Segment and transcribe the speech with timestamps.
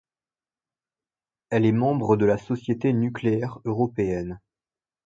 [1.51, 4.39] Elle est membre de la Société nucléaire européenne.